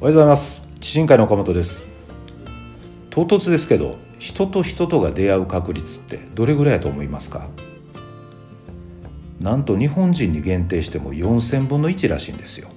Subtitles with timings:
[0.00, 0.62] おはようございます。
[0.78, 1.84] 知人会の岡本です。
[3.10, 7.48] 唐突ですけど人と人とが出会う確率ってどれぐらいやと思いますか？
[9.40, 12.68] なんと日本人に限定しても4000分の1らしいんですよ。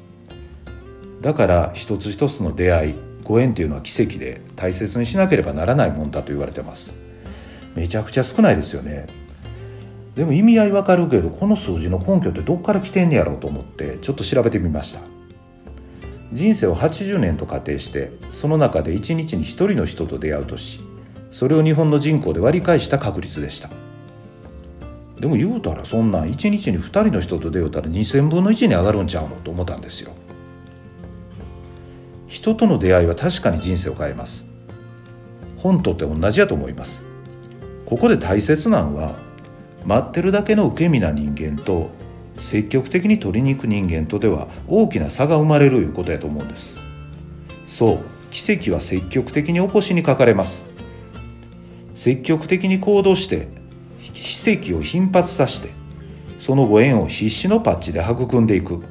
[1.22, 6.96] だから一つ一つの出会いご縁っていうのは奇跡で大切にしなければならないもんだと言われてます。
[7.76, 9.06] めちゃくちゃ少ないですよね。
[10.16, 15.02] でも意味合いわかるけどこの数字の根拠ってどっから来てんねやろうと思ってちょっと調べてみました。
[16.32, 20.80] 人生を80年と仮定してその中で1日に1人の人と出会うとし
[21.30, 23.70] それを日本の人口で割り返した確率でした。
[25.20, 30.12] でも言うたらそんなん1日に2人の人と出会うたら2,000分の1に上がるんちゃうのと思ったんですよ。
[32.28, 34.48] 人との出会いは確かに人生を変えます。
[35.58, 37.04] 本とって同じやと思います。
[37.86, 39.16] ここで大切なのは
[39.86, 41.92] 待ってるだけの受け身な人間と
[42.42, 46.80] 積極的に取りに行く人間とでは大きな差が生まれるいうことやと思うんです。
[47.68, 48.00] そう
[48.32, 50.66] 奇跡は積極的に起こしにかかれます。
[51.96, 53.48] 積極的に行動して
[54.14, 55.70] 奇跡を頻発させて
[56.40, 58.84] そのご縁を必死のパッチで育んでいく。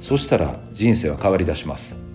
[0.00, 2.05] そしたら人生は変わりだします。